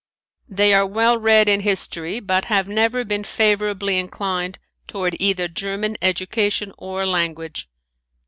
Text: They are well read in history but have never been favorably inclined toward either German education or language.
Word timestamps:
They 0.49 0.73
are 0.73 0.87
well 0.87 1.19
read 1.19 1.47
in 1.47 1.59
history 1.59 2.19
but 2.19 2.45
have 2.45 2.67
never 2.67 3.05
been 3.05 3.23
favorably 3.23 3.99
inclined 3.99 4.57
toward 4.87 5.15
either 5.19 5.47
German 5.47 5.95
education 6.01 6.73
or 6.79 7.05
language. 7.05 7.69